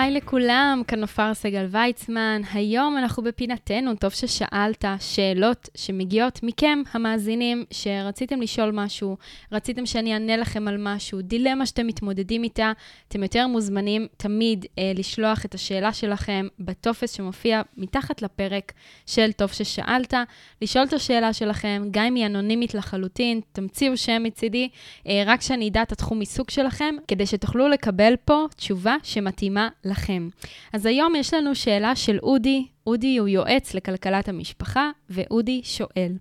היי 0.00 0.10
לכולם, 0.10 0.82
כאן 0.86 1.00
נופר 1.00 1.34
סגל 1.34 1.66
ויצמן. 1.70 2.42
היום 2.52 2.98
אנחנו 2.98 3.22
בפינתנו, 3.22 3.94
טוב 3.94 4.10
ששאלת, 4.10 4.84
שאלות 5.00 5.68
שמגיעות 5.74 6.40
מכם, 6.42 6.82
המאזינים, 6.92 7.64
שרציתם 7.70 8.40
לשאול 8.40 8.70
משהו, 8.70 9.16
רציתם 9.52 9.86
שאני 9.86 10.14
אענה 10.14 10.36
לכם 10.36 10.68
על 10.68 10.76
משהו, 10.78 11.22
דילמה 11.22 11.66
שאתם 11.66 11.86
מתמודדים 11.86 12.42
איתה, 12.42 12.72
אתם 13.08 13.22
יותר 13.22 13.46
מוזמנים 13.46 14.06
תמיד 14.16 14.66
אה, 14.78 14.92
לשלוח 14.94 15.44
את 15.44 15.54
השאלה 15.54 15.92
שלכם 15.92 16.46
בטופס 16.60 17.16
שמופיע 17.16 17.62
מתחת 17.76 18.22
לפרק 18.22 18.72
של 19.06 19.32
טוב 19.32 19.52
ששאלת, 19.52 20.14
לשאול 20.62 20.84
את 20.84 20.92
השאלה 20.92 21.32
שלכם, 21.32 21.82
גם 21.90 22.04
אם 22.04 22.14
היא 22.14 22.26
אנונימית 22.26 22.74
לחלוטין, 22.74 23.40
תמציאו 23.52 23.96
שם 23.96 24.22
מצידי, 24.22 24.68
אה, 25.06 25.22
רק 25.26 25.40
שאני 25.40 25.68
אדע 25.68 25.82
את 25.82 25.92
התחום 25.92 26.20
עיסוק 26.20 26.50
שלכם, 26.50 26.94
כדי 27.08 27.26
שתוכלו 27.26 27.68
לקבל 27.68 28.14
פה 28.24 28.46
תשובה 28.56 28.96
שמתאימה 29.02 29.68
לכם. 29.88 30.28
אז 30.72 30.86
היום 30.86 31.16
יש 31.16 31.34
לנו 31.34 31.54
שאלה 31.54 31.96
של 31.96 32.18
אודי. 32.22 32.66
אודי 32.86 33.16
הוא 33.16 33.28
יועץ 33.28 33.74
לכלכלת 33.74 34.28
המשפחה, 34.28 34.90
ואודי 35.10 35.60
שואל: 35.64 36.12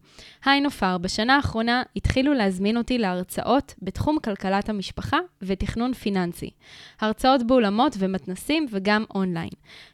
היי 0.45 0.61
נופר, 0.61 0.97
בשנה 0.97 1.35
האחרונה 1.35 1.83
התחילו 1.95 2.33
להזמין 2.33 2.77
אותי 2.77 2.97
להרצאות 2.97 3.73
בתחום 3.81 4.17
כלכלת 4.23 4.69
המשפחה 4.69 5.17
ותכנון 5.41 5.93
פיננסי. 5.93 6.49
הרצאות 7.01 7.47
באולמות 7.47 7.95
ומתנסים 7.99 8.65
וגם 8.69 9.03
אונליין. 9.15 9.49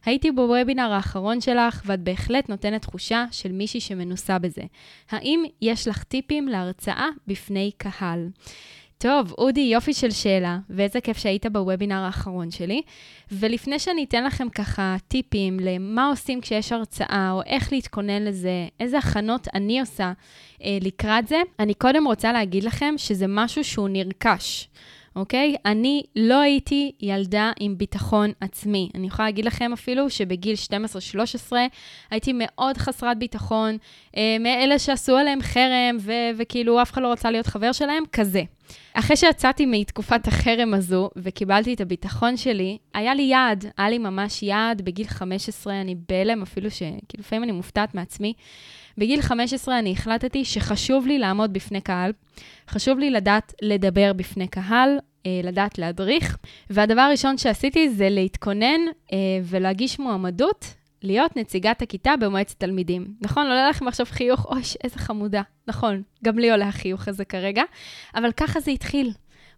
הייתי 0.06 0.32
בוובינר 0.32 0.92
האחרון 0.92 1.42
שלך, 1.42 1.82
ואת 1.86 2.00
בהחלט 2.00 2.50
נותנת 2.50 2.82
תחושה 2.82 3.26
של 3.32 3.52
מישהי 3.52 3.80
שמנוסה 3.80 4.40
בזה. 4.40 4.64
האם 5.10 5.44
יש 5.62 5.88
לך 5.88 6.04
טיפים 6.04 6.48
להרצאה 6.48 7.08
בפני 7.28 7.72
קהל? 7.78 8.28
טוב, 9.04 9.34
אודי, 9.38 9.62
יופי 9.62 9.94
של 9.94 10.12
שאלה, 10.12 10.58
ואיזה 10.70 11.02
כיף 11.02 11.18
שהיית 11.18 11.46
בוובינר 11.46 11.96
האחרון 11.96 12.52
שלי. 12.52 12.82
ולפני 13.32 13.80
שאני 13.80 14.04
אתן 14.04 14.24
לכם 14.24 14.50
ככה 14.50 14.96
טיפים 15.08 15.60
למה 15.60 16.08
עושים 16.08 16.42
כשיש 16.42 16.72
הרצאה, 16.72 17.32
או 17.32 17.42
איך 17.46 17.74
להתכונן 17.74 18.24
לזה, 18.24 18.68
איזה 18.80 18.98
הכנות 18.98 19.48
אני 19.54 19.80
עושה 19.80 20.12
אה, 20.64 20.78
לקראת 20.82 21.28
זה, 21.28 21.42
אני 21.60 21.74
קודם 21.74 22.08
רוצה 22.08 22.32
להגיד 22.32 22.64
לכם 22.64 22.94
שזה 22.98 23.26
משהו 23.28 23.64
שהוא 23.64 23.90
נרכש. 23.90 24.68
אוקיי? 25.16 25.56
אני 25.66 26.04
לא 26.16 26.42
הייתי 26.42 26.92
ילדה 27.02 27.52
עם 27.60 27.78
ביטחון 27.78 28.32
עצמי. 28.42 28.90
אני 28.96 29.08
יכולה 29.08 29.28
להגיד 29.28 29.46
לכם 29.46 29.74
אפילו 29.74 30.10
שבגיל 30.10 30.56
12-13 31.50 31.54
הייתי 32.12 32.32
מאוד 32.36 32.78
חסרת 32.78 33.20
ביטחון, 33.20 33.78
אה, 34.18 34.38
מאלה 34.40 34.80
שעשו 34.80 35.18
עליהם 35.18 35.42
חרם, 35.42 35.98
ו- 36.00 36.30
וכאילו 36.38 36.82
אף 36.82 36.92
אחד 36.92 37.02
לא 37.02 37.12
רצה 37.12 37.32
להיות 37.32 37.48
חבר 37.48 37.72
שלהם, 37.72 38.04
כזה. 38.12 38.44
אחרי 38.94 39.18
שיצאתי 39.18 39.66
מתקופת 39.66 40.28
החרם 40.28 40.74
הזו 40.74 41.10
וקיבלתי 41.16 41.74
את 41.74 41.82
הביטחון 41.82 42.38
שלי, 42.38 42.78
היה 42.94 43.14
לי 43.14 43.24
יעד, 43.24 43.66
היה 43.78 43.90
לי 43.90 43.98
ממש 43.98 44.44
יעד 44.44 44.82
בגיל 44.82 45.08
15, 45.08 45.82
אני 45.82 45.96
בהלם 46.10 46.42
אפילו 46.42 46.72
שכאילו 46.72 46.98
לפעמים 47.20 47.44
אני 47.44 47.52
מופתעת 47.52 47.96
מעצמי. 47.96 48.34
בגיל 48.98 49.22
15 49.22 49.80
אני 49.80 49.92
החלטתי 49.92 50.46
שחשוב 50.46 51.08
לי 51.08 51.20
לעמוד 51.20 51.54
בפני 51.54 51.82
קהל, 51.82 52.12
חשוב 52.70 53.00
לי 53.00 53.10
לדעת 53.10 53.54
לדבר 53.62 54.14
בפני 54.14 54.48
קהל, 54.48 54.98
אה, 55.26 55.42
לדעת 55.44 55.78
להדריך, 55.78 56.38
והדבר 56.70 57.02
הראשון 57.02 57.38
שעשיתי 57.38 57.90
זה 57.90 58.10
להתכונן 58.10 58.82
אה, 59.14 59.18
ולהגיש 59.44 60.00
מועמדות 60.00 60.74
להיות 61.04 61.38
נציגת 61.38 61.82
הכיתה 61.82 62.14
במועצת 62.20 62.60
תלמידים. 62.60 63.08
נכון, 63.22 63.48
עולה 63.48 63.70
לכם 63.70 63.88
עכשיו 63.88 64.06
חיוך, 64.06 64.46
אוי, 64.46 64.62
איזה 64.84 65.00
חמודה. 65.00 65.42
נכון, 65.68 66.02
גם 66.24 66.40
לי 66.40 66.52
עולה 66.52 66.68
החיוך 66.68 67.08
הזה 67.08 67.26
כרגע, 67.26 67.64
אבל 68.16 68.32
ככה 68.32 68.60
זה 68.60 68.72
התחיל. 68.72 69.12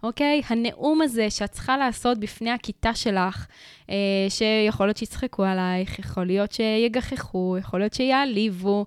אוקיי? 0.04 0.42
הנאום 0.50 1.02
הזה 1.02 1.30
שאת 1.30 1.52
צריכה 1.52 1.78
לעשות 1.78 2.18
בפני 2.18 2.52
הכיתה 2.52 2.94
שלך, 2.94 3.48
אה, 3.90 3.96
שיכול 4.30 4.88
להיות 4.88 4.98
שיצחקו 4.98 5.44
עלייך, 5.44 6.00
יכול 6.00 6.26
להיות 6.26 6.52
שיגחכו, 6.52 7.56
יכול 7.60 7.80
להיות 7.80 7.94
שיעליבו, 7.94 8.86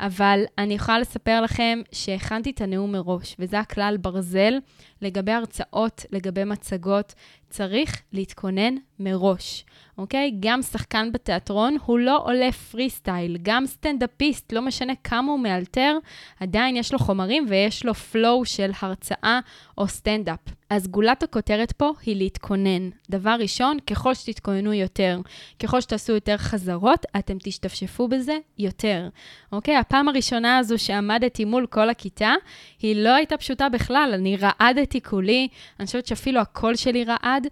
אבל 0.00 0.44
אני 0.58 0.74
יכולה 0.74 0.98
לספר 0.98 1.40
לכם 1.40 1.80
שהכנתי 1.92 2.50
את 2.50 2.60
הנאום 2.60 2.92
מראש, 2.92 3.36
וזה 3.38 3.60
הכלל 3.60 3.96
ברזל 4.00 4.54
לגבי 5.02 5.32
הרצאות, 5.32 6.06
לגבי 6.12 6.44
מצגות. 6.44 7.14
צריך 7.54 8.02
להתכונן 8.12 8.74
מראש, 9.00 9.64
אוקיי? 9.98 10.32
גם 10.40 10.62
שחקן 10.62 11.12
בתיאטרון 11.12 11.76
הוא 11.84 11.98
לא 11.98 12.22
עולה 12.24 12.52
פרי 12.52 12.90
סטייל, 12.90 13.36
גם 13.42 13.66
סטנדאפיסט, 13.66 14.52
לא 14.52 14.62
משנה 14.62 14.92
כמה 15.04 15.32
הוא 15.32 15.40
מאלתר, 15.40 15.98
עדיין 16.40 16.76
יש 16.76 16.92
לו 16.92 16.98
חומרים 16.98 17.46
ויש 17.48 17.84
לו 17.84 17.94
flow 17.94 18.44
של 18.44 18.70
הרצאה 18.82 19.40
או 19.78 19.88
סטנדאפ. 19.88 20.38
אז 20.70 20.88
גולת 20.88 21.22
הכותרת 21.22 21.72
פה 21.72 21.92
היא 22.06 22.16
להתכונן. 22.16 22.90
דבר 23.10 23.36
ראשון, 23.38 23.78
ככל 23.86 24.14
שתתכוננו 24.14 24.72
יותר, 24.72 25.20
ככל 25.62 25.80
שתעשו 25.80 26.12
יותר 26.12 26.36
חזרות, 26.36 27.06
אתם 27.18 27.36
תשתפשפו 27.42 28.08
בזה 28.08 28.38
יותר. 28.58 29.08
אוקיי? 29.52 29.76
הפעם 29.76 30.08
הראשונה 30.08 30.58
הזו 30.58 30.78
שעמדתי 30.78 31.44
מול 31.44 31.66
כל 31.66 31.90
הכיתה, 31.90 32.32
היא 32.82 32.96
לא 32.96 33.14
הייתה 33.14 33.36
פשוטה 33.36 33.68
בכלל, 33.68 34.10
אני 34.14 34.36
רעדתי 34.36 35.00
כולי, 35.00 35.48
אני 35.80 35.86
חושבת 35.86 36.06
שאפילו 36.06 36.40
הקול 36.40 36.76
שלי 36.76 37.04
רעד, 37.04 37.43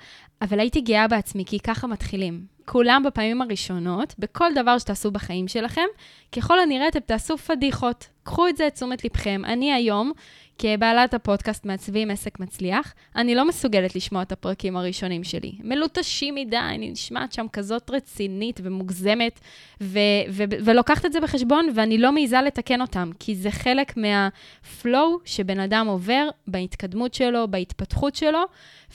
אבל 0.43 0.61
הייתי 0.61 0.81
גאה 0.81 1.09
בעצמי, 1.09 1.45
כי 1.45 1.59
ככה 1.61 1.87
מתחילים. 1.87 2.47
כולם 2.65 3.03
בפעמים 3.07 3.43
הראשונות, 3.43 4.15
בכל 4.19 4.51
דבר 4.55 4.79
שתעשו 4.79 5.11
בחיים 5.11 5.49
שלכם, 5.49 5.87
ככל 6.33 6.61
הנראה 6.61 6.89
אתם 6.89 7.01
תעשו 7.01 7.39
פדיחות. 7.39 8.07
קחו 8.23 8.49
את 8.49 8.57
זה 8.57 8.67
לתשומת 8.67 9.05
לבכם. 9.05 9.43
אני 9.45 9.73
היום 9.73 10.13
כבעלת 10.59 11.15
הפודקאסט 11.15 11.67
מעצבים 11.67 12.11
עסק 12.11 12.41
מצליח, 12.41 12.95
אני 13.17 13.35
לא 13.35 13.49
מסוגלת 13.49 13.97
לשמוע 13.97 14.23
את 14.23 14.33
הפרקים 14.33 14.77
הראשונים 14.77 15.25
שלי. 15.25 15.53
מלוטשים 15.65 16.35
מדי, 16.35 16.57
אני 16.57 16.91
נשמעת 16.91 17.33
שם 17.33 17.47
כזאת 17.53 17.91
רצינית 17.91 18.61
ומוגזמת, 18.63 19.41
ו- 19.83 19.99
ו- 20.31 20.45
ולוקחת 20.65 21.07
את 21.07 21.13
זה 21.13 21.21
בחשבון, 21.21 21.69
ואני 21.75 21.99
לא 21.99 22.13
מעיזה 22.13 22.41
לתקן 22.41 22.81
אותם, 22.81 23.11
כי 23.19 23.35
זה 23.35 23.51
חלק 23.51 23.95
מהפלואו 23.97 25.19
שבן 25.25 25.61
אדם 25.61 25.87
עובר 25.87 26.29
בהתקדמות 26.47 27.15
שלו, 27.15 27.49
בהתפתחות 27.49 28.15
שלו, 28.15 28.43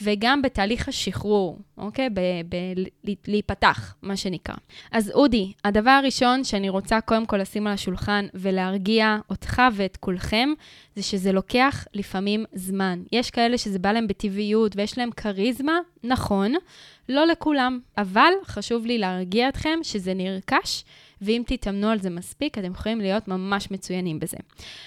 וגם 0.02 0.42
בתהליך 0.42 0.88
השחרור, 0.88 1.58
אוקיי? 1.78 2.08
להיפתח, 3.26 3.94
מה 4.02 4.16
שנקרא. 4.16 4.54
אז 4.92 5.10
אודי, 5.10 5.52
הדבר 5.64 5.90
הראשון 5.90 6.44
שאני 6.44 6.68
רוצה 6.68 7.00
קודם 7.00 7.26
כל 7.26 7.36
לשים 7.36 7.66
על 7.66 7.72
השולחן 7.72 8.26
ולהרגיע 8.34 9.17
אותך 9.30 9.62
ואת 9.76 9.96
כולכם, 9.96 10.48
זה 10.98 11.04
שזה 11.04 11.32
לוקח 11.32 11.86
לפעמים 11.94 12.44
זמן. 12.52 13.02
יש 13.12 13.30
כאלה 13.30 13.58
שזה 13.58 13.78
בא 13.78 13.92
להם 13.92 14.06
בטבעיות 14.06 14.76
ויש 14.76 14.98
להם 14.98 15.10
כריזמה, 15.10 15.78
נכון, 16.04 16.54
לא 17.08 17.26
לכולם, 17.26 17.80
אבל 17.98 18.32
חשוב 18.44 18.86
לי 18.86 18.98
להרגיע 18.98 19.48
אתכם 19.48 19.78
שזה 19.82 20.14
נרכש. 20.14 20.84
ואם 21.22 21.42
תתאמנו 21.46 21.88
על 21.88 21.98
זה 21.98 22.10
מספיק, 22.10 22.58
אתם 22.58 22.70
יכולים 22.70 23.00
להיות 23.00 23.28
ממש 23.28 23.70
מצוינים 23.70 24.20
בזה. 24.20 24.36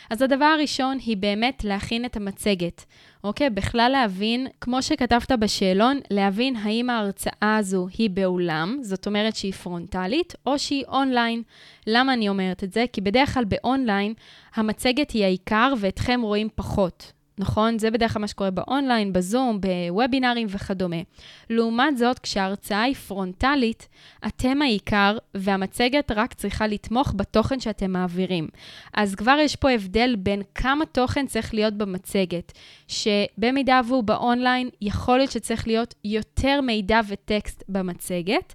אז 0.10 0.22
הדבר 0.22 0.46
הראשון 0.46 0.98
היא 1.06 1.18
באמת 1.18 1.64
להכין 1.64 2.06
את 2.06 2.18
המצגת, 2.18 2.86
אוקיי? 3.24 3.50
בכלל 3.50 3.92
להבין, 3.92 4.48
כמו 4.62 4.82
שכתבת 4.82 5.32
בשאלון, 5.32 6.00
להבין 6.12 6.56
האם 6.56 6.90
ההרצאה 6.90 7.58
הזו 7.58 7.88
היא 7.98 8.10
באולם, 8.10 8.78
זאת 8.82 9.08
אומרת 9.08 9.36
שהיא 9.36 9.54
פרונטלית, 9.54 10.36
או 10.46 10.60
שהיא 10.60 10.84
אונליין. 10.88 11.44
למה 11.88 12.14
אני 12.14 12.30
אומרת 12.30 12.64
את 12.64 12.74
זה? 12.74 12.86
כי 12.94 13.02
בדרך 13.02 13.34
כלל 13.34 13.46
באונליין 13.46 14.14
המצגת 14.56 15.12
היא 15.12 15.24
העיקר 15.24 15.74
ואתכם 16.02 16.22
רואים 16.22 16.50
פחות. 16.56 17.12
נכון? 17.38 17.80
זה 17.80 17.92
בדרך 17.92 18.14
כלל 18.14 18.22
מה 18.22 18.28
שקורה 18.28 18.52
ב 18.52 18.59
online, 18.59 19.14
ב 19.14 19.21
Zoom, 19.21 19.59
בוובינארים 19.62 20.48
וכדומה. 20.50 21.02
לעומת 21.50 21.98
זאת, 21.98 22.20
כשההרצאה 22.20 22.82
היא 22.82 22.96
פרונטלית, 22.96 23.88
אתם 24.28 24.62
העיקר, 24.62 25.18
והמצגת 25.36 26.12
רק 26.12 26.34
צריכה 26.34 26.68
לתמוך 26.68 27.14
בתוכן 27.16 27.59
שאתם 27.59 27.92
מעבירים. 27.92 28.48
אז 28.94 29.16
כבר 29.16 29.38
יש 29.42 29.56
פה 29.56 29.70
הבדל 29.72 30.16
בין 30.20 30.42
כמה 30.56 30.86
תוכן 30.86 31.28
צריך 31.28 31.53
להיות 31.53 31.74
במצגת, 31.74 32.52
שבמידה 32.88 33.82
והוא 33.88 34.04
באונליין, 34.04 34.70
יכול 34.82 35.18
להיות 35.18 35.32
שצריך 35.32 35.68
להיות 35.68 35.94
יותר 36.04 36.62
מידע 36.62 37.00
וטקסט 37.08 37.64
במצגת. 37.70 38.54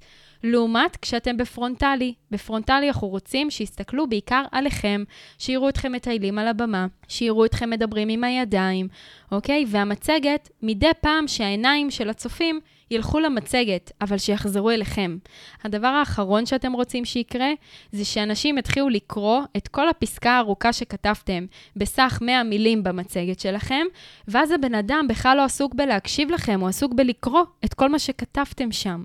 לעומת 0.51 0.97
כשאתם 0.97 1.37
בפרונטלי. 1.37 2.15
בפרונטלי 2.31 2.89
אנחנו 2.89 3.09
רוצים 3.09 3.51
שיסתכלו 3.51 4.09
בעיקר 4.09 4.43
עליכם, 4.53 5.05
שיראו 5.39 5.69
אתכם 5.69 5.93
מטיילים 5.93 6.39
על 6.39 6.49
הבמה, 6.49 6.87
שיראו 7.09 7.45
אתכם 7.45 7.71
מדברים 7.71 8.09
עם 8.09 8.25
הידיים, 8.25 8.89
אוקיי? 9.33 9.65
והמצגת, 9.69 10.49
מדי 10.63 10.91
פעם 11.01 11.29
שהעיניים 11.29 11.91
של 11.91 12.09
הצופים 12.09 12.61
ילכו 12.91 13.21
למצגת, 13.21 13.93
אבל 14.01 14.19
שיחזרו 14.19 14.71
אליכם. 14.71 15.17
הדבר 15.65 15.87
האחרון 15.87 16.47
שאתם 16.47 16.73
רוצים 16.73 17.05
שיקרה, 17.05 17.51
זה 17.93 18.05
שאנשים 18.05 18.59
יתחילו 18.59 18.89
לקרוא 18.89 19.41
את 19.57 19.69
כל 19.69 19.89
הפסקה 19.89 20.31
הארוכה 20.31 20.73
שכתבתם 20.73 21.47
בסך 21.77 22.19
100 22.23 22.43
מילים 22.43 22.83
במצגת 22.83 23.41
שלכם, 23.41 23.85
ואז 24.29 24.51
הבן 24.51 24.75
אדם 24.75 25.07
בכלל 25.09 25.37
לא 25.37 25.45
עסוק 25.45 25.75
בלהקשיב 25.75 26.31
לכם, 26.31 26.61
הוא 26.61 26.69
עסוק 26.69 26.95
בלקרוא 26.95 27.43
את 27.65 27.75
כל 27.75 27.89
מה 27.89 27.99
שכתבתם 27.99 28.73
שם. 28.73 29.03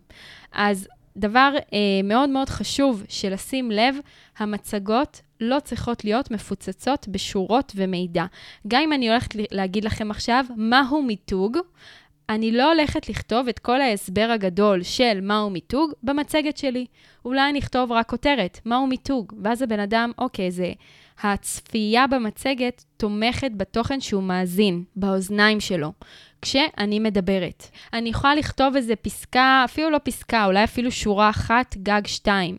אז 0.52 0.88
דבר 1.22 1.54
אה, 1.74 1.78
מאוד 2.04 2.30
מאוד 2.30 2.50
חשוב 2.50 3.04
של 3.10 3.34
לשים 3.34 3.72
לב, 3.72 3.96
המצגות 4.38 5.22
לא 5.42 5.60
צריכות 5.60 6.06
להיות 6.06 6.32
מפוצצות 6.32 7.08
בשורות 7.08 7.72
ומידע. 7.76 8.26
גם 8.68 8.82
אם 8.82 8.94
אני 8.94 9.10
הולכת 9.10 9.30
להגיד 9.52 9.86
לכם 9.86 10.12
עכשיו 10.12 10.46
מהו 10.56 11.02
מיתוג, 11.02 11.58
אני 12.30 12.52
לא 12.52 12.72
הולכת 12.72 13.10
לכתוב 13.10 13.48
את 13.48 13.60
כל 13.60 13.82
ההסבר 13.82 14.30
הגדול 14.34 14.84
של 14.84 15.20
מהו 15.22 15.50
מיתוג 15.50 15.92
במצגת 16.04 16.58
שלי. 16.58 16.86
אולי 17.26 17.50
אני 17.50 17.60
אכתוב 17.60 17.92
רק 17.92 18.10
כותרת, 18.10 18.60
מהו 18.66 18.88
מיתוג, 18.88 19.34
ואז 19.44 19.62
הבן 19.62 19.80
אדם, 19.80 20.12
אוקיי, 20.18 20.52
זה 20.52 20.72
הצפייה 21.24 22.08
במצגת 22.08 22.84
תומכת 22.98 23.52
בתוכן 23.58 24.02
שהוא 24.02 24.24
מאזין, 24.24 24.84
באוזניים 24.96 25.60
שלו. 25.60 25.92
כשאני 26.42 27.00
מדברת. 27.00 27.68
אני 27.94 28.10
יכולה 28.10 28.36
לכתוב 28.36 28.76
איזה 28.76 28.96
פסקה, 28.96 29.62
אפילו 29.66 29.90
לא 29.90 29.98
פסקה, 30.04 30.46
אולי 30.46 30.64
אפילו 30.64 30.92
שורה 30.92 31.30
אחת, 31.30 31.78
גג 31.78 32.02
שתיים. 32.08 32.58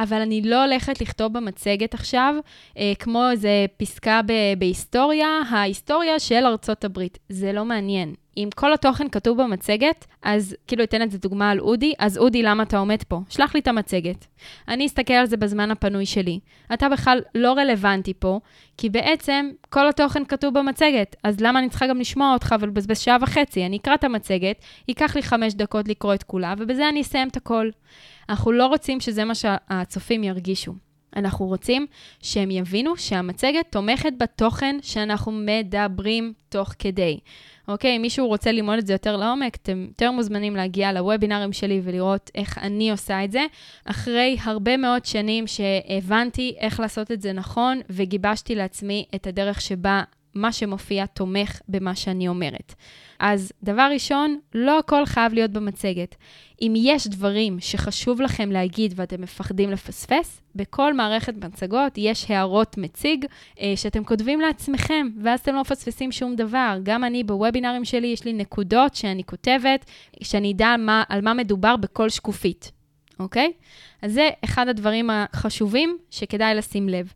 אבל 0.00 0.20
אני 0.20 0.42
לא 0.42 0.64
הולכת 0.64 1.00
לכתוב 1.00 1.32
במצגת 1.32 1.94
עכשיו, 1.94 2.34
אה, 2.78 2.92
כמו 2.98 3.30
איזה 3.30 3.66
פסקה 3.76 4.20
ב- 4.26 4.58
בהיסטוריה, 4.58 5.28
ההיסטוריה 5.50 6.18
של 6.18 6.46
ארצות 6.46 6.84
הברית. 6.84 7.18
זה 7.28 7.52
לא 7.52 7.64
מעניין. 7.64 8.14
אם 8.36 8.48
כל 8.54 8.72
התוכן 8.72 9.08
כתוב 9.08 9.42
במצגת, 9.42 10.06
אז 10.22 10.56
כאילו 10.66 10.84
אתן 10.84 11.02
את 11.02 11.10
זה 11.10 11.18
דוגמה 11.18 11.50
על 11.50 11.60
אודי, 11.60 11.92
אז 11.98 12.18
אודי, 12.18 12.42
למה 12.42 12.62
אתה 12.62 12.78
עומד 12.78 13.02
פה? 13.08 13.20
שלח 13.28 13.54
לי 13.54 13.60
את 13.60 13.68
המצגת. 13.68 14.26
אני 14.68 14.86
אסתכל 14.86 15.12
על 15.14 15.26
זה 15.26 15.36
בזמן 15.36 15.70
הפנוי 15.70 16.06
שלי. 16.06 16.40
אתה 16.74 16.88
בכלל 16.88 17.20
לא 17.34 17.52
רלוונטי 17.52 18.14
פה, 18.18 18.40
כי 18.76 18.88
בעצם 18.88 19.50
כל 19.68 19.88
התוכן 19.88 20.24
כתוב 20.24 20.58
במצגת, 20.58 21.16
אז 21.24 21.40
למה 21.40 21.58
אני 21.58 21.68
צריכה 21.68 21.86
גם 21.86 22.00
לשמוע 22.00 22.32
אותך 22.32 22.54
ולבזבז 22.60 22.98
שעה 22.98 23.16
וחצי? 23.20 23.66
אני 23.66 23.76
אקרא 23.76 23.94
את 23.94 24.04
המצגת, 24.04 24.56
ייקח 24.88 25.16
לי 25.16 25.22
חמש 25.22 25.54
דקות 25.54 25.88
לקרוא 25.88 26.14
את 26.14 26.22
כולה, 26.22 26.54
ובזה 26.58 26.88
אני 26.88 27.00
אסיים 27.00 27.28
את 27.28 27.36
הכל. 27.36 27.70
אנחנו 28.30 28.52
לא 28.52 28.66
רוצים 28.66 29.00
שזה 29.00 29.24
מה 29.24 29.34
שהצופים 29.34 30.24
ירגישו. 30.24 30.72
אנחנו 31.16 31.46
רוצים 31.46 31.86
שהם 32.22 32.50
יבינו 32.50 32.96
שהמצגת 32.96 33.66
תומכת 33.70 34.12
בתוכן 34.18 34.76
שאנחנו 34.82 35.32
מדברים 35.32 36.32
תוך 36.48 36.74
כדי. 36.78 37.18
אוקיי, 37.68 37.96
אם 37.96 38.02
מישהו 38.02 38.26
רוצה 38.26 38.52
ללמוד 38.52 38.78
את 38.78 38.86
זה 38.86 38.94
יותר 38.94 39.16
לעומק, 39.16 39.56
אתם 39.56 39.86
יותר 39.88 40.10
מוזמנים 40.10 40.56
להגיע 40.56 40.92
לוובינרים 40.92 41.52
שלי 41.52 41.80
ולראות 41.84 42.30
איך 42.34 42.58
אני 42.58 42.90
עושה 42.90 43.24
את 43.24 43.32
זה. 43.32 43.46
אחרי 43.84 44.36
הרבה 44.42 44.76
מאוד 44.76 45.04
שנים 45.04 45.44
שהבנתי 45.46 46.54
איך 46.58 46.80
לעשות 46.80 47.10
את 47.10 47.22
זה 47.22 47.32
נכון, 47.32 47.80
וגיבשתי 47.90 48.54
לעצמי 48.54 49.04
את 49.14 49.26
הדרך 49.26 49.60
שבה 49.60 50.02
מה 50.34 50.52
שמופיע 50.52 51.06
תומך 51.06 51.60
במה 51.68 51.94
שאני 51.94 52.28
אומרת. 52.28 52.74
אז 53.18 53.52
דבר 53.62 53.88
ראשון, 53.92 54.38
לא 54.54 54.78
הכל 54.78 55.06
חייב 55.06 55.32
להיות 55.34 55.50
במצגת. 55.50 56.16
אם 56.62 56.74
יש 56.76 57.06
דברים 57.06 57.60
שחשוב 57.60 58.20
לכם 58.20 58.52
להגיד 58.52 58.92
ואתם 58.96 59.20
מפחדים 59.20 59.70
לפספס, 59.70 60.42
בכל 60.54 60.94
מערכת 60.94 61.34
מצגות 61.44 61.92
יש 61.96 62.30
הערות 62.30 62.78
מציג 62.78 63.24
אה, 63.60 63.72
שאתם 63.76 64.04
כותבים 64.04 64.40
לעצמכם, 64.40 65.08
ואז 65.22 65.40
אתם 65.40 65.54
לא 65.54 65.60
מפספסים 65.60 66.12
שום 66.12 66.36
דבר. 66.36 66.78
גם 66.82 67.04
אני 67.04 67.24
בוובינרים 67.24 67.84
שלי, 67.84 68.06
יש 68.06 68.24
לי 68.24 68.32
נקודות 68.32 68.94
שאני 68.94 69.24
כותבת, 69.24 69.84
שאני 70.22 70.52
אדע 70.52 70.74
מה, 70.78 71.02
על 71.08 71.20
מה 71.20 71.34
מדובר 71.34 71.76
בכל 71.76 72.08
שקופית. 72.08 72.79
אוקיי? 73.20 73.52
אז 74.02 74.12
זה 74.12 74.28
אחד 74.44 74.68
הדברים 74.68 75.10
החשובים 75.12 75.98
שכדאי 76.10 76.54
לשים 76.54 76.88
לב. 76.88 77.12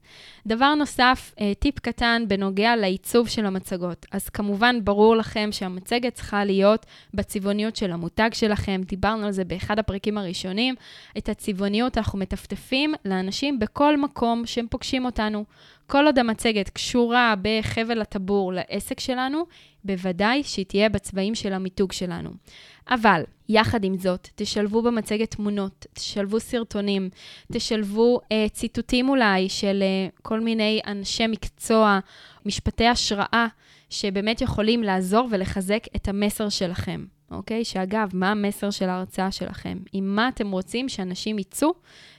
דבר 0.47 0.75
נוסף, 0.75 1.35
אה, 1.41 1.53
טיפ 1.59 1.79
קטן 1.79 2.25
בנוגע 2.29 2.77
לעיצוב 2.77 3.29
של 3.29 3.47
המצגות. 3.47 4.07
אז 4.13 4.29
כמובן, 4.29 4.77
ברור 4.85 5.17
לכם 5.17 5.49
שהמצגת 5.53 6.15
צריכה 6.15 6.45
להיות 6.45 6.87
בצבעוניות 7.15 7.77
של 7.77 7.93
המותג 7.93 8.31
שלכם. 8.33 8.81
דיברנו 8.87 9.27
על 9.27 9.33
זה 9.33 9.45
באחד 9.45 9.79
הפרקים 9.79 10.19
הראשונים. 10.19 10.75
את 11.19 11.29
הצבעוניות 11.29 11.99
אנחנו 11.99 12.19
מטפטפים 12.19 12.95
לאנשים 13.05 13.59
בכל 13.59 13.97
מקום 13.97 14.47
שהם 14.47 14.67
פוגשים 14.71 15.05
אותנו. 15.05 15.45
כל 15.87 16.07
עוד 16.07 16.19
המצגת 16.19 16.69
קשורה 16.69 17.35
בחבל 17.43 18.01
הטבור 18.01 18.53
לעסק 18.53 19.01
שלנו, 19.01 19.45
בוודאי 19.85 20.43
שהיא 20.43 20.67
תהיה 20.67 20.89
בצבעים 20.89 21.35
של 21.35 21.53
המיתוג 21.53 21.93
שלנו. 21.93 22.31
אבל, 22.89 23.23
יחד 23.49 23.85
עם 23.85 23.99
זאת, 23.99 24.29
תשלבו 24.35 24.83
במצגת 24.83 25.31
תמונות, 25.31 25.87
תשלבו 25.93 26.41
סרטונים, 26.41 27.11
תשלבו 27.53 28.21
אה, 28.33 28.47
ציטוטים 28.53 29.09
אולי 29.09 29.49
של 29.49 29.83
אה, 29.83 30.09
כל 30.23 30.41
מיני 30.41 30.81
אנשי 30.87 31.27
מקצוע, 31.27 31.99
משפטי 32.47 32.87
השראה, 32.87 33.47
שבאמת 33.91 34.41
יכולים 34.41 34.83
לעזור 34.83 35.29
ולחזק 35.31 35.83
את 35.97 36.09
המסר 36.09 36.49
שלכם, 36.49 37.05
אוקיי? 37.31 37.65
שאגב, 37.65 38.11
מה 38.15 38.31
המסר 38.31 38.71
של 38.71 38.89
ההרצאה 38.89 39.31
שלכם? 39.31 39.79
עם 39.93 40.17
מה 40.17 40.29
אתם 40.29 40.51
רוצים 40.51 40.89
שאנשים 40.89 41.39
יצאו 41.39 41.75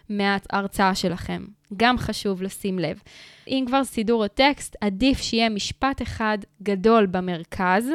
מההרצאה 0.09 0.95
שלכם? 0.95 1.45
גם 1.77 1.97
חשוב 1.97 2.41
לשים 2.41 2.79
לב. 2.79 3.01
אם 3.47 3.63
כבר 3.67 3.83
סידור 3.83 4.23
הטקסט, 4.23 4.75
עדיף 4.81 5.21
שיהיה 5.21 5.49
משפט 5.49 6.01
אחד 6.01 6.37
גדול 6.63 7.05
במרכז, 7.05 7.85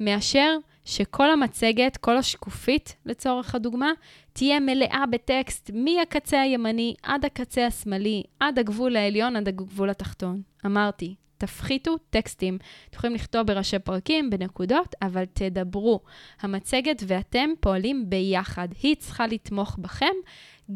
מאשר 0.00 0.56
שכל 0.84 1.30
המצגת, 1.30 1.96
כל 1.96 2.16
השקופית, 2.16 2.96
לצורך 3.06 3.54
הדוגמה, 3.54 3.90
תהיה 4.32 4.60
מלאה 4.60 5.04
בטקסט 5.10 5.70
מהקצה 5.74 6.40
הימני 6.40 6.94
עד 7.02 7.24
הקצה 7.24 7.66
השמאלי, 7.66 8.22
עד 8.40 8.58
הגבול 8.58 8.96
העליון, 8.96 9.36
עד 9.36 9.48
הגבול 9.48 9.90
התחתון. 9.90 10.42
אמרתי, 10.66 11.14
תפחיתו 11.38 11.96
טקסטים. 12.10 12.58
אתם 12.90 12.96
יכולים 12.96 13.16
לכתוב 13.16 13.46
בראשי 13.46 13.78
פרקים, 13.78 14.30
בנקודות, 14.30 14.94
אבל 15.02 15.24
תדברו. 15.32 16.00
המצגת 16.40 17.02
ואתם 17.06 17.50
פועלים 17.60 18.10
ביחד. 18.10 18.68
היא 18.82 18.96
צריכה 18.96 19.26
לתמוך 19.26 19.76
בכם, 19.78 20.14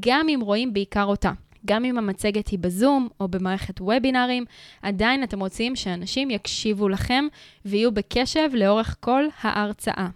גם 0.00 0.28
אם 0.28 0.40
רואים 0.42 0.72
בעיקר 0.72 1.04
אותה. 1.04 1.32
גם 1.66 1.84
אם 1.84 1.98
המצגת 1.98 2.48
היא 2.48 2.58
בזום 2.58 3.08
או 3.20 3.28
במערכת 3.28 3.80
וובינארים, 3.80 4.44
עדיין 4.82 5.22
אתם 5.22 5.40
רוצים 5.40 5.76
שאנשים 5.76 6.30
יקשיבו 6.30 6.88
לכם 6.88 7.24
ויהיו 7.64 7.92
בקשב 7.92 8.50
לאורך 8.52 8.96
כל 9.00 9.24
ההרצאה. 9.42 10.08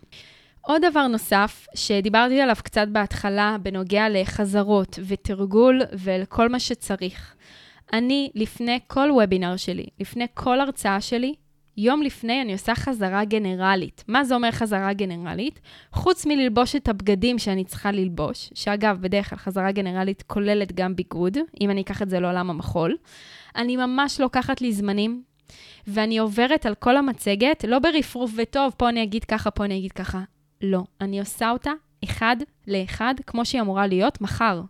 עוד 0.61 0.83
דבר 0.91 1.07
נוסף, 1.07 1.67
שדיברתי 1.75 2.41
עליו 2.41 2.57
קצת 2.65 2.89
בהתחלה, 2.89 3.57
בנוגע 3.63 4.09
לחזרות 4.09 4.99
ותרגול 5.07 5.83
ולכל 5.93 6.49
מה 6.49 6.61
שצריך. 6.61 7.35
אני, 7.93 8.31
לפני 8.35 8.79
כל 8.87 9.09
וובינר 9.13 9.57
שלי, 9.57 9.87
לפני 10.01 10.27
כל 10.35 10.61
הרצאה 10.61 11.01
שלי, 11.01 11.35
יום 11.77 12.03
לפני 12.03 12.43
אני 12.43 12.53
עושה 12.53 12.75
חזרה 12.75 13.25
גנרלית. 13.25 14.05
מה 14.09 14.25
זה 14.25 14.35
אומר 14.35 14.51
חזרה 14.51 14.93
גנרלית? 14.93 15.61
חוץ 15.93 16.27
מללבוש 16.27 16.77
את 16.77 16.89
הבגדים 16.89 17.39
שאני 17.39 17.65
צריכה 17.65 17.93
ללבוש, 17.93 18.51
שאגב, 18.55 18.99
בדרך 19.01 19.31
כלל 19.31 19.39
חזרה 19.39 19.73
גנרלית 19.73 20.23
כוללת 20.23 20.73
גם 20.73 20.97
ביגוד, 20.97 21.39
אם 21.61 21.71
אני 21.71 21.81
אקח 21.81 22.03
את 22.03 22.11
זה 22.11 22.21
לעולם 22.21 22.51
המחול, 22.51 22.97
אני 23.57 23.77
ממש 23.77 24.21
לוקחת 24.21 24.61
לי 24.61 24.73
זמנים, 24.73 25.23
ואני 25.87 26.19
עוברת 26.19 26.67
על 26.67 26.75
כל 26.75 26.97
המצגת, 26.97 27.65
לא 27.69 27.79
ברפרוף 27.79 28.31
וטוב, 28.37 28.73
פה 28.77 28.89
אני 28.89 29.03
אגיד 29.03 29.25
ככה, 29.25 29.51
פה 29.51 29.65
אני 29.65 29.79
אגיד 29.79 29.93
ככה. 29.93 30.23
לא, 30.63 30.83
אני 31.01 31.21
עושה 31.21 31.51
אותה 31.51 31.71
אחד 32.05 32.37
לאחד, 32.67 33.15
כמו 33.27 33.45
שהיא 33.45 33.61
אמורה 33.61 33.87
להיות 33.87 34.21
מחר. 34.21 34.61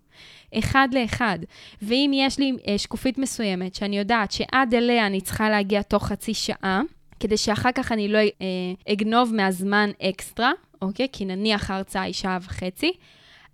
אחד 0.55 0.89
לאחד. 0.93 1.39
ואם 1.83 2.11
יש 2.15 2.39
לי 2.39 2.53
אה, 2.69 2.79
שקופית 2.79 3.19
מסוימת, 3.19 3.75
שאני 3.75 3.99
יודעת 3.99 4.33
שעד 4.33 4.75
אליה 4.75 5.07
אני 5.07 5.21
צריכה 5.21 5.51
להגיע 5.51 5.83
תוך 5.83 6.07
חצי 6.07 6.35
שעה, 6.35 6.83
כדי 7.21 7.37
שאחר 7.37 7.73
כך 7.75 7.93
אני 7.93 8.09
לא 8.09 8.19
אה, 8.19 8.93
אגנוב 8.93 9.35
מהזמן 9.35 9.91
אקסטרה, 10.03 10.53
אוקיי? 10.83 11.07
כי 11.13 11.25
נניח 11.25 11.71
ההרצאה 11.71 12.03
היא 12.03 12.15
שעה 12.15 12.39
וחצי, 12.43 12.93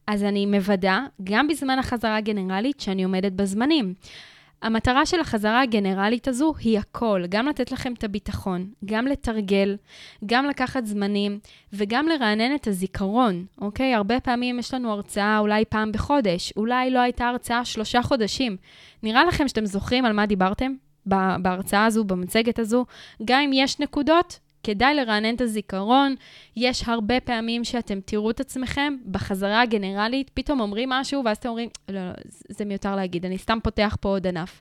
אז 0.06 0.22
אני 0.22 0.46
מוודא, 0.46 0.98
גם 1.24 1.48
בזמן 1.48 1.78
החזרה 1.78 2.16
הגנרלית, 2.16 2.80
שאני 2.80 3.04
עומדת 3.04 3.32
בזמנים. 3.32 3.94
המטרה 4.62 5.06
של 5.06 5.20
החזרה 5.20 5.62
הגנרלית 5.62 6.28
הזו 6.28 6.54
היא 6.58 6.78
הכל, 6.78 7.22
גם 7.28 7.46
לתת 7.46 7.72
לכם 7.72 7.92
את 7.92 8.04
הביטחון, 8.04 8.70
גם 8.84 9.06
לתרגל, 9.06 9.76
גם 10.26 10.46
לקחת 10.46 10.86
זמנים 10.86 11.38
וגם 11.72 12.06
לרענן 12.08 12.54
את 12.54 12.66
הזיכרון, 12.66 13.46
אוקיי? 13.60 13.94
הרבה 13.94 14.20
פעמים 14.20 14.58
יש 14.58 14.74
לנו 14.74 14.92
הרצאה 14.92 15.38
אולי 15.38 15.64
פעם 15.64 15.92
בחודש, 15.92 16.52
אולי 16.56 16.90
לא 16.90 16.98
הייתה 16.98 17.28
הרצאה 17.28 17.64
שלושה 17.64 18.02
חודשים. 18.02 18.56
נראה 19.02 19.24
לכם 19.24 19.48
שאתם 19.48 19.66
זוכרים 19.66 20.04
על 20.04 20.12
מה 20.12 20.26
דיברתם? 20.26 20.72
בהרצאה 21.06 21.86
הזו, 21.86 22.04
במצגת 22.04 22.58
הזו, 22.58 22.84
גם 23.24 23.40
אם 23.40 23.50
יש 23.54 23.80
נקודות, 23.80 24.38
כדאי 24.62 24.94
לרענן 24.94 25.34
את 25.34 25.40
הזיכרון. 25.40 26.14
יש 26.56 26.88
הרבה 26.88 27.20
פעמים 27.20 27.64
שאתם 27.64 28.00
תראו 28.04 28.30
את 28.30 28.40
עצמכם 28.40 28.96
בחזרה 29.10 29.60
הגנרלית, 29.60 30.30
פתאום 30.34 30.60
אומרים 30.60 30.88
משהו, 30.88 31.22
ואז 31.24 31.36
אתם 31.36 31.48
אומרים, 31.48 31.68
לא, 31.88 32.06
לא, 32.08 32.12
זה 32.48 32.64
מיותר 32.64 32.96
להגיד, 32.96 33.26
אני 33.26 33.38
סתם 33.38 33.58
פותח 33.62 33.96
פה 34.00 34.08
עוד 34.08 34.26
ענף. 34.26 34.60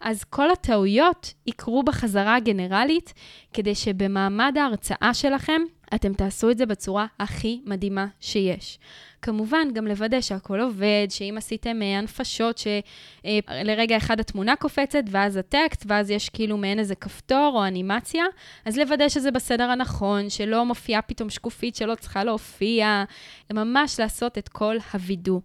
אז 0.00 0.24
כל 0.24 0.50
הטעויות 0.50 1.34
יקרו 1.46 1.82
בחזרה 1.82 2.36
הגנרלית, 2.36 3.14
כדי 3.52 3.74
שבמעמד 3.74 4.54
ההרצאה 4.58 5.14
שלכם, 5.14 5.62
אתם 5.94 6.14
תעשו 6.14 6.50
את 6.50 6.58
זה 6.58 6.66
בצורה 6.66 7.06
הכי 7.18 7.60
מדהימה 7.66 8.06
שיש. 8.20 8.78
כמובן, 9.22 9.68
גם 9.72 9.86
לוודא 9.86 10.20
שהכל 10.20 10.60
עובד, 10.60 11.06
שאם 11.10 11.34
עשיתם 11.38 11.82
אה, 11.82 11.98
הנפשות, 11.98 12.58
שלרגע 12.58 13.92
אה, 13.92 13.98
אחד 13.98 14.20
התמונה 14.20 14.56
קופצת, 14.56 15.02
ואז 15.10 15.36
הטקסט, 15.36 15.84
ואז 15.86 16.10
יש 16.10 16.28
כאילו 16.28 16.56
מעין 16.56 16.78
איזה 16.78 16.94
כפתור 16.94 17.52
או 17.54 17.66
אנימציה, 17.66 18.24
אז 18.64 18.78
לוודא 18.78 19.08
שזה 19.08 19.30
בסדר 19.30 19.64
הנכון, 19.70 20.30
שלא 20.30 20.64
מופיעה 20.64 21.02
פתאום 21.02 21.30
שקופית 21.30 21.76
שלא 21.76 21.94
צריכה 21.94 22.24
להופיע, 22.24 23.04
ממש 23.52 24.00
לעשות 24.00 24.38
את 24.38 24.48
כל 24.48 24.76
הווידוא. 24.92 25.40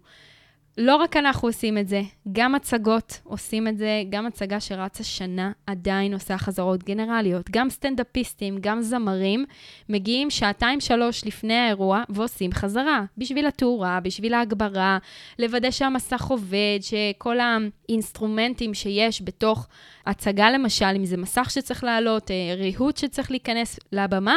לא 0.78 0.96
רק 0.96 1.16
אנחנו 1.16 1.48
עושים 1.48 1.78
את 1.78 1.88
זה, 1.88 2.02
גם 2.32 2.54
הצגות 2.54 3.20
עושים 3.24 3.68
את 3.68 3.78
זה, 3.78 4.02
גם 4.10 4.26
הצגה 4.26 4.60
שרצה 4.60 5.04
שנה 5.04 5.52
עדיין 5.66 6.14
עושה 6.14 6.38
חזרות 6.38 6.84
גנרליות. 6.84 7.50
גם 7.50 7.70
סטנדאפיסטים, 7.70 8.58
גם 8.60 8.82
זמרים, 8.82 9.44
מגיעים 9.88 10.30
שעתיים-שלוש 10.30 11.24
לפני 11.24 11.54
האירוע 11.54 12.02
ועושים 12.08 12.52
חזרה. 12.52 13.04
בשביל 13.18 13.46
התאורה, 13.46 14.00
בשביל 14.00 14.34
ההגברה, 14.34 14.98
לוודא 15.38 15.70
שהמסך 15.70 16.24
עובד, 16.24 16.78
שכל 16.80 17.36
האינסטרומנטים 17.40 18.74
שיש 18.74 19.22
בתוך 19.22 19.68
הצגה 20.06 20.50
למשל, 20.50 20.92
אם 20.96 21.04
זה 21.04 21.16
מסך 21.16 21.50
שצריך 21.50 21.84
לעלות, 21.84 22.30
אה, 22.30 22.54
ריהוט 22.56 22.96
שצריך 22.96 23.30
להיכנס 23.30 23.78
לבמה, 23.92 24.36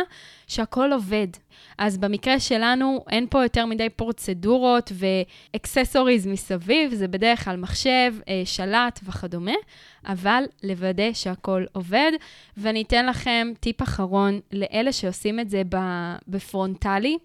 שהכל 0.50 0.94
עובד. 0.94 1.28
אז 1.78 1.98
במקרה 1.98 2.40
שלנו 2.40 3.06
אין 3.10 3.28
פה 3.30 3.44
יותר 3.44 3.66
מדי 3.66 3.90
פרוצדורות 3.90 4.92
ואקססוריז 4.94 6.28
מסביב, 6.28 6.94
זה 6.94 7.08
בדרך 7.08 7.46
כלל 7.46 7.58
מחשב, 7.58 8.14
אה, 8.28 8.42
שלט 8.46 9.00
וכדומה, 9.04 9.52
אבל 10.06 10.44
לוודא 10.64 11.14
שהכל 11.14 11.66
עובד. 11.74 12.12
ואני 12.58 12.82
אתן 12.82 13.06
לכם 13.06 13.48
טיפ 13.60 13.82
אחרון 13.82 14.40
לאלה 14.52 14.92
שעושים 14.92 15.40
את 15.40 15.50
זה 15.50 15.62
בפרונטלי. 16.28 17.18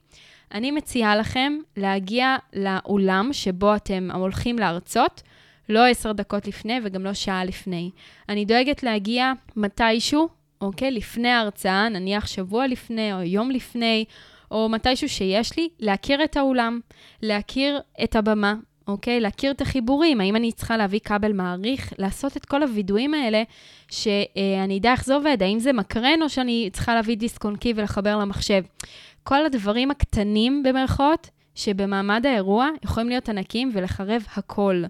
אני 0.54 0.71
מציעה 0.71 1.16
לכם 1.16 1.52
להגיע 1.76 2.37
לאולם 2.52 3.28
שבו 3.33 3.76
אתם 3.76 4.09
הולכים 4.14 4.59
להרצות. 4.59 5.23
לא 5.69 5.87
עשר 5.87 6.12
דקות 6.12 6.47
לפני 6.47 6.81
וגם 6.85 7.04
לא 7.04 7.14
שעה 7.14 7.45
לפני. 7.45 7.90
אני 8.28 8.45
דואגת 8.45 8.83
להגיע 8.83 9.33
מתישהו, 9.57 10.28
אוקיי? 10.64 10.90
לפני 10.90 11.28
ההרצאה, 11.28 11.88
נניח 11.88 12.26
שבוע 12.26 12.66
לפני 12.66 13.12
או 13.12 13.23
יום 13.23 13.50
לפני, 13.50 14.04
או 14.50 14.68
מתישהו 14.68 15.09
שיש 15.09 15.56
לי, 15.56 15.68
להכיר 15.80 16.25
את 16.25 16.37
האולם, 16.37 16.80
להכיר 17.23 17.80
את 18.04 18.16
הבמה, 18.16 18.54
אוקיי? 18.88 19.21
להכיר 19.21 19.50
את 19.50 19.61
החיבורים, 19.61 20.21
האם 20.21 20.37
אני 20.37 20.52
צריכה 20.52 20.76
להביא 20.76 21.00
כבל 21.00 21.33
מעריך, 21.33 21.92
לעשות 21.99 22.37
את 22.37 22.44
כל 22.44 22.62
הווידואים 22.62 23.14
האלה, 23.14 23.42
שאני 23.90 24.78
אדע 24.78 24.92
איך 24.92 25.04
זה 25.04 25.14
עובד, 25.14 25.37
האם 25.40 25.59
זה 25.59 25.73
מקרן 25.73 26.23
או 26.23 26.28
שאני 26.28 26.71
צריכה 26.73 26.94
להביא 26.94 27.16
דיסק 27.16 27.44
און 27.44 27.56
קי 27.56 27.73
ולחבר 27.76 28.18
למחשב. 28.18 28.62
כל 29.23 29.47
הדברים 29.47 29.90
הקטנים, 29.90 30.62
במרכאות, 30.62 31.30
שבמעמד 31.55 32.27
האירוע 32.27 32.69
יכולים 32.85 33.09
להיות 33.09 33.29
ענקים 33.29 33.71
ולחרב 33.75 34.27
הכל. 34.37 34.83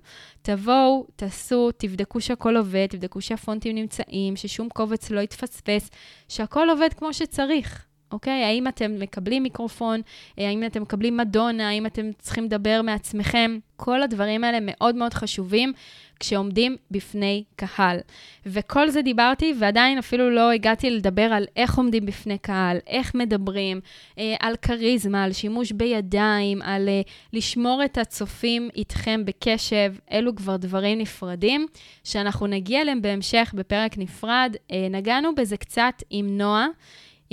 תבואו, 0.43 1.07
תעשו, 1.17 1.71
תבדקו 1.77 2.21
שהכל 2.21 2.57
עובד, 2.57 2.87
תבדקו 2.87 3.21
שהפונטים 3.21 3.75
נמצאים, 3.77 4.37
ששום 4.37 4.69
קובץ 4.69 5.11
לא 5.11 5.21
יתפספס, 5.21 5.91
שהכל 6.29 6.71
עובד 6.71 6.89
כמו 6.93 7.15
שצריך. 7.15 7.87
אוקיי? 8.13 8.45
האם 8.45 8.69
אתם 8.69 8.99
מקבלים 8.99 9.43
מיקרופון? 9.43 10.01
אה, 10.39 10.49
האם 10.49 10.65
אתם 10.67 10.83
מקבלים 10.83 11.17
מדונה? 11.17 11.69
האם 11.69 11.87
אתם 11.87 12.11
צריכים 12.19 12.45
לדבר 12.45 12.81
מעצמכם? 12.83 13.59
כל 13.77 14.03
הדברים 14.03 14.45
האלה 14.45 14.59
מאוד 14.61 14.95
מאוד 14.95 15.15
חשובים 15.15 15.73
כשעומדים 16.21 16.77
בפני 16.91 17.45
קהל. 17.57 17.99
וכל 18.47 18.91
זה 18.91 19.03
דיברתי, 19.03 19.55
ועדיין 19.59 19.99
אפילו 19.99 20.31
לא 20.31 20.51
הגעתי 20.51 20.91
לדבר 20.91 21.23
על 21.23 21.45
איך 21.57 21.79
עומדים 21.79 22.07
בפני 22.07 22.39
קהל, 22.39 22.79
איך 22.87 23.15
מדברים, 23.15 23.81
אה, 24.19 24.35
על 24.41 24.57
כריזמה, 24.57 25.25
על 25.25 25.33
שימוש 25.33 25.73
בידיים, 25.73 26.63
על 26.63 26.89
אה, 26.89 27.01
לשמור 27.33 27.85
את 27.85 27.99
הצופים 27.99 28.69
איתכם 28.77 29.25
בקשב. 29.25 29.95
אלו 30.13 30.35
כבר 30.37 30.57
דברים 30.57 30.99
נפרדים, 30.99 31.67
שאנחנו 32.05 32.47
נגיע 32.47 32.81
אליהם 32.81 33.03
בהמשך 33.03 33.53
בפרק 33.57 33.99
נפרד. 33.99 34.57
נגענו 34.91 35.35
בזה 35.35 35.57
קצת 35.57 36.03
עם 36.11 36.39
נועה. 36.39 36.67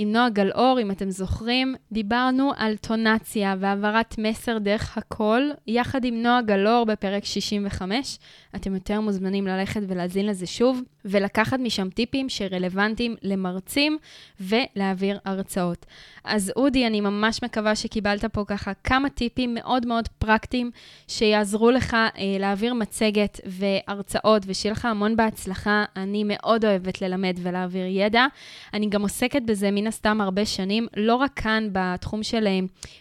עם 0.02 0.12
נועה 0.12 0.28
גלאור, 0.28 0.78
אם 0.82 0.90
אתם 0.90 1.10
זוכרים, 1.10 1.74
דיברנו 1.92 2.52
על 2.56 2.76
טונציה 2.76 3.54
והעברת 3.58 4.14
מסר 4.18 4.58
דרך 4.58 4.98
הקול, 4.98 5.52
יחד 5.66 6.04
עם 6.04 6.22
נועה 6.22 6.42
גלאור 6.42 6.84
בפרק 6.86 7.24
65. 7.24 8.18
אתם 8.56 8.74
יותר 8.74 9.00
מוזמנים 9.00 9.46
ללכת 9.46 9.80
ולהזין 9.88 10.26
לזה 10.26 10.46
שוב, 10.46 10.82
ולקחת 11.04 11.58
משם 11.58 11.90
טיפים 11.90 12.28
שרלוונטיים 12.28 13.16
למרצים 13.22 13.98
ולהעביר 14.40 15.18
הרצאות. 15.24 15.86
אז 16.24 16.52
אודי, 16.56 16.86
אני 16.86 17.00
ממש 17.00 17.42
מקווה 17.42 17.76
שקיבלת 17.76 18.24
פה 18.24 18.44
ככה 18.46 18.72
כמה 18.84 19.10
טיפים 19.10 19.54
מאוד 19.54 19.86
מאוד 19.86 20.08
פרקטיים, 20.08 20.70
שיעזרו 21.08 21.70
לך 21.70 21.94
אה, 21.94 22.08
להעביר 22.38 22.74
מצגת 22.74 23.40
והרצאות, 23.44 24.42
ושיהיה 24.46 24.72
לך 24.72 24.84
המון 24.84 25.16
בהצלחה. 25.16 25.84
אני 25.96 26.24
מאוד 26.26 26.64
אוהבת 26.64 27.02
ללמד 27.02 27.36
ולהעביר 27.42 27.86
ידע. 27.86 28.26
אני 28.74 28.88
גם 28.88 29.02
עוסקת 29.02 29.42
בזה 29.42 29.70
מן 29.70 29.86
הסתם 29.92 30.20
הרבה 30.20 30.46
שנים, 30.46 30.86
לא 30.96 31.14
רק 31.14 31.32
כאן 31.34 31.68
בתחום 31.72 32.22
של 32.22 32.46
אה, 32.46 32.58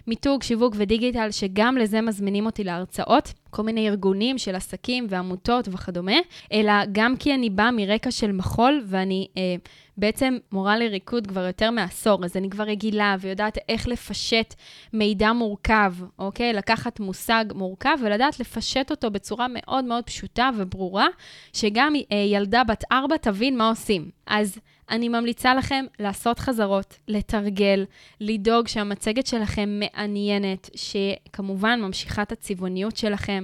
מיתוג, 0.07 0.43
שיווק 0.43 0.73
ודיגיטל, 0.77 1.31
שגם 1.31 1.77
לזה 1.77 2.01
מזמינים 2.01 2.45
אותי 2.45 2.63
להרצאות. 2.63 3.33
כל 3.51 3.63
מיני 3.63 3.89
ארגונים 3.89 4.37
של 4.37 4.55
עסקים 4.55 5.07
ועמותות 5.09 5.67
וכדומה, 5.71 6.17
אלא 6.53 6.73
גם 6.91 7.17
כי 7.17 7.33
אני 7.33 7.49
באה 7.49 7.71
מרקע 7.71 8.11
של 8.11 8.31
מחול 8.31 8.83
ואני 8.87 9.27
אה, 9.37 9.55
בעצם 9.97 10.37
מורה 10.51 10.77
לריקוד 10.77 11.27
כבר 11.27 11.45
יותר 11.45 11.71
מעשור, 11.71 12.25
אז 12.25 12.37
אני 12.37 12.49
כבר 12.49 12.63
רגילה 12.63 13.15
ויודעת 13.19 13.57
איך 13.69 13.87
לפשט 13.87 14.53
מידע 14.93 15.33
מורכב, 15.33 15.93
אוקיי? 16.19 16.53
לקחת 16.53 16.99
מושג 16.99 17.45
מורכב 17.55 17.97
ולדעת 18.01 18.39
לפשט 18.39 18.91
אותו 18.91 19.11
בצורה 19.11 19.47
מאוד 19.49 19.85
מאוד 19.85 20.03
פשוטה 20.03 20.49
וברורה, 20.57 21.07
שגם 21.53 21.93
אה, 22.11 22.17
ילדה 22.17 22.63
בת 22.63 22.83
ארבע 22.91 23.17
תבין 23.17 23.57
מה 23.57 23.69
עושים. 23.69 24.09
אז 24.27 24.59
אני 24.91 25.09
ממליצה 25.09 25.53
לכם 25.53 25.85
לעשות 25.99 26.39
חזרות, 26.39 26.97
לתרגל, 27.07 27.85
לדאוג 28.21 28.67
שהמצגת 28.67 29.27
שלכם 29.27 29.79
מעניינת, 29.79 30.69
שכמובן 30.75 31.81
ממשיכה 31.81 32.21
את 32.21 32.31
הצבעוניות 32.31 32.97
שלכם. 32.97 33.40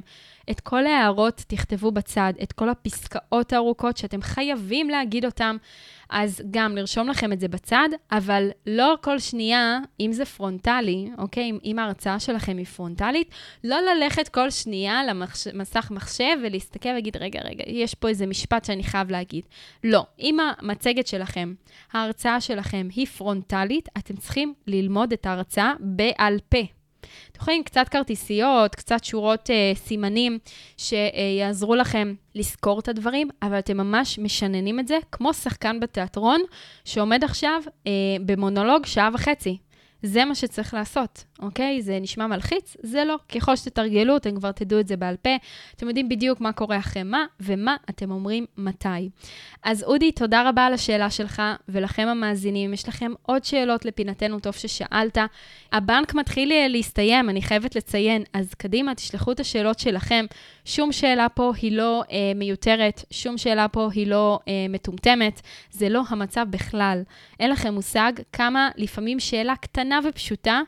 את 0.51 0.59
כל 0.59 0.85
ההערות 0.85 1.43
תכתבו 1.47 1.91
בצד, 1.91 2.33
את 2.43 2.53
כל 2.53 2.69
הפסקאות 2.69 3.53
הארוכות 3.53 3.97
שאתם 3.97 4.21
חייבים 4.21 4.89
להגיד 4.89 5.25
אותן. 5.25 5.57
אז 6.09 6.41
גם 6.51 6.75
לרשום 6.75 7.07
לכם 7.07 7.33
את 7.33 7.39
זה 7.39 7.47
בצד, 7.47 7.89
אבל 8.11 8.49
לא 8.67 8.95
כל 9.01 9.19
שנייה, 9.19 9.79
אם 9.99 10.11
זה 10.11 10.25
פרונטלי, 10.25 11.09
אוקיי? 11.17 11.43
אם, 11.43 11.57
אם 11.63 11.79
ההרצאה 11.79 12.19
שלכם 12.19 12.57
היא 12.57 12.65
פרונטלית, 12.65 13.31
לא 13.63 13.77
ללכת 13.81 14.27
כל 14.27 14.49
שנייה 14.49 15.01
למסך 15.05 15.91
מחשב 15.91 16.37
ולהסתכל 16.43 16.89
ולהגיד, 16.89 17.17
רגע, 17.17 17.39
רגע, 17.43 17.63
יש 17.67 17.93
פה 17.93 18.07
איזה 18.07 18.25
משפט 18.25 18.65
שאני 18.65 18.83
חייב 18.83 19.11
להגיד. 19.11 19.45
לא. 19.83 20.05
אם 20.19 20.37
המצגת 20.39 21.07
שלכם, 21.07 21.53
ההרצאה 21.93 22.41
שלכם 22.41 22.87
היא 22.95 23.07
פרונטלית, 23.07 23.89
אתם 23.97 24.15
צריכים 24.15 24.53
ללמוד 24.67 25.13
את 25.13 25.25
ההרצאה 25.25 25.73
בעל 25.79 26.37
פה. 26.49 26.76
אתם 27.38 27.44
יכולים 27.44 27.63
קצת 27.63 27.89
כרטיסיות, 27.89 28.75
קצת 28.75 29.03
שורות 29.03 29.50
אה, 29.50 29.72
סימנים 29.75 30.39
שיעזרו 30.77 31.75
לכם 31.75 32.13
לזכור 32.36 32.79
את 32.79 32.88
הדברים, 32.88 33.29
אבל 33.41 33.60
אתם 33.60 33.77
ממש 33.77 34.20
משננים 34.20 34.79
את 34.79 34.88
זה 34.88 34.98
כמו 35.12 35.34
שחקן 35.34 35.79
בתיאטרון 35.79 36.41
שעומד 36.86 37.24
עכשיו 37.24 37.62
אה, 37.88 37.91
במונולוג 38.25 38.86
שעה 38.86 39.10
וחצי. 39.13 39.58
זה 40.03 40.25
מה 40.25 40.35
שצריך 40.35 40.73
לעשות, 40.73 41.23
אוקיי? 41.39 41.81
זה 41.81 41.99
נשמע 42.01 42.27
מלחיץ? 42.27 42.77
זה 42.83 43.03
לא. 43.03 43.15
ככל 43.35 43.55
שתתרגלו, 43.55 44.17
אתם 44.17 44.35
כבר 44.35 44.51
תדעו 44.51 44.79
את 44.79 44.87
זה 44.87 44.97
בעל 44.97 45.15
פה. 45.21 45.29
אתם 45.75 45.87
יודעים 45.87 46.09
בדיוק 46.09 46.41
מה 46.41 46.51
קורה 46.51 46.77
אחרי 46.77 47.03
מה, 47.03 47.25
ומה 47.39 47.75
אתם 47.89 48.11
אומרים 48.11 48.45
מתי. 48.57 49.09
אז 49.63 49.83
אודי, 49.83 50.11
תודה 50.11 50.49
רבה 50.49 50.65
על 50.65 50.73
השאלה 50.73 51.09
שלך, 51.09 51.41
ולכם 51.69 52.07
המאזינים, 52.07 52.73
יש 52.73 52.87
לכם 52.87 53.11
עוד 53.21 53.43
שאלות 53.43 53.85
לפינתנו, 53.85 54.39
טוב 54.39 54.53
ששאלת. 54.53 55.17
הבנק 55.71 56.13
מתחיל 56.13 56.53
להסתיים, 56.67 57.29
אני 57.29 57.41
חייבת 57.41 57.75
לציין, 57.75 58.23
אז 58.33 58.53
קדימה, 58.53 58.95
תשלחו 58.95 59.31
את 59.31 59.39
השאלות 59.39 59.79
שלכם. 59.79 60.25
שום 60.65 60.91
שאלה 60.91 61.29
פה 61.29 61.51
היא 61.61 61.71
לא 61.71 62.03
אה, 62.11 62.31
מיותרת, 62.35 63.03
שום 63.11 63.37
שאלה 63.37 63.67
פה 63.67 63.89
היא 63.93 64.07
לא 64.07 64.39
אה, 64.47 64.53
מטומטמת, 64.69 65.41
זה 65.71 65.89
לא 65.89 66.01
המצב 66.09 66.45
בכלל. 66.49 67.03
אין 67.39 67.49
לכם 67.49 67.73
מושג 67.73 68.11
כמה 68.33 68.69
לפעמים 68.77 69.19
שאלה 69.19 69.55
קטנה 69.55 69.87
ופשוטה 70.10 70.62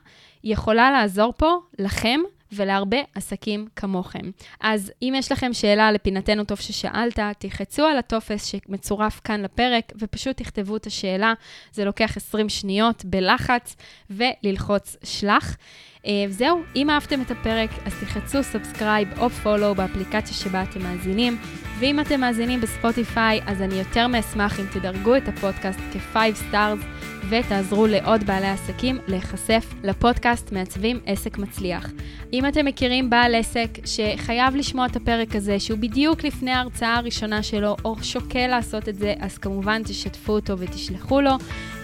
יכולה 0.44 0.92
לעזור 0.92 1.34
פה 1.38 1.58
לכם 1.80 2.20
ולהרבה 2.52 2.98
עסקים 3.16 3.68
כמוכם. 3.76 4.32
אז 4.62 4.92
אם 5.02 5.14
יש 5.18 5.32
לכם 5.32 5.54
שאלה 5.54 5.92
לפינתנו 5.92 6.44
טוב 6.44 6.60
ששאלת, 6.60 7.20
תלחצו 7.40 7.86
על 7.86 7.98
הטופס 7.98 8.46
שמצורף 8.46 9.22
כאן 9.24 9.42
לפרק, 9.42 9.92
ופשוט 10.00 10.38
תכתבו 10.38 10.76
את 10.76 10.86
השאלה. 10.86 11.34
זה 11.72 11.86
לוקח 11.86 12.18
20 12.18 12.50
שניות 12.50 13.06
בלחץ, 13.06 13.76
וללחוץ 14.10 14.98
שלח. 15.04 15.58
אה, 16.06 16.26
זהו, 16.30 16.62
אם 16.76 16.90
אהבתם 16.90 17.22
את 17.22 17.32
הפרק, 17.32 17.70
אז 17.86 17.94
תלחצו 18.00 18.44
subscribe 18.44 19.20
או 19.20 19.30
follow 19.29 19.75
באפליקציה 19.76 20.34
שבה 20.36 20.64
אתם 20.64 20.84
מאזינים, 20.84 21.38
ואם 21.79 22.00
אתם 22.00 22.21
מאזינים 22.21 22.62
בספוטיפיי, 22.62 23.41
אז 23.45 23.62
אני 23.62 23.75
יותר 23.75 24.07
מאשמח 24.07 24.59
אם 24.59 24.65
תדרגו 24.74 25.15
את 25.15 25.27
הפודקאסט 25.27 25.79
כ-5 25.93 26.17
stars 26.51 26.86
ותעזרו 27.29 27.88
לעוד 27.88 28.24
בעלי 28.24 28.48
עסקים 28.48 28.98
להיחשף 29.07 29.74
לפודקאסט 29.83 30.51
מעצבים 30.51 31.00
עסק 31.05 31.38
מצליח. 31.38 31.91
אם 32.33 32.45
אתם 32.45 32.65
מכירים 32.65 33.09
בעל 33.09 33.36
עסק 33.36 33.69
שחייב 33.86 34.55
לשמוע 34.55 34.86
את 34.86 34.95
הפרק 34.95 35.36
הזה, 35.36 35.59
שהוא 35.59 35.79
בדיוק 35.79 36.24
לפני 36.24 36.51
ההרצאה 36.51 36.95
הראשונה 36.95 37.43
שלו, 37.43 37.75
או 37.86 37.95
שוקל 38.01 38.48
לעשות 38.48 38.89
את 38.89 38.95
זה, 38.95 39.13
אז 39.19 39.38
כמובן 39.38 39.81
תשתפו 39.83 40.33
אותו 40.33 40.59
ותשלחו 40.59 41.21
לו. 41.21 41.31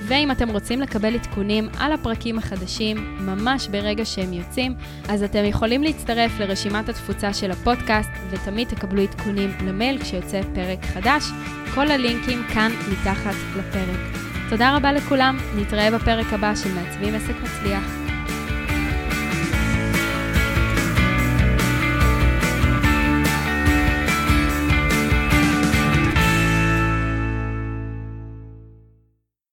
ואם 0.07 0.31
אתם 0.31 0.49
רוצים 0.49 0.81
לקבל 0.81 1.15
עדכונים 1.15 1.69
על 1.79 1.91
הפרקים 1.91 2.37
החדשים, 2.37 3.17
ממש 3.19 3.67
ברגע 3.67 4.05
שהם 4.05 4.33
יוצאים, 4.33 4.75
אז 5.09 5.23
אתם 5.23 5.45
יכולים 5.45 5.83
להצטרף 5.83 6.39
לרשימת 6.39 6.89
התפוצה 6.89 7.33
של 7.33 7.51
הפודקאסט, 7.51 8.09
ותמיד 8.29 8.67
תקבלו 8.67 9.01
עדכונים 9.01 9.51
למייל 9.65 10.01
כשיוצא 10.01 10.41
פרק 10.55 10.85
חדש. 10.85 11.23
כל 11.75 11.91
הלינקים 11.91 12.43
כאן 12.53 12.71
מתחת 12.91 13.35
לפרק. 13.57 13.99
תודה 14.49 14.75
רבה 14.75 14.93
לכולם, 14.93 15.37
נתראה 15.55 15.91
בפרק 15.91 16.33
הבא 16.33 16.55
של 16.55 16.73
מעצבים 16.73 17.15
עסק 17.15 17.35
מצליח. 17.43 18.04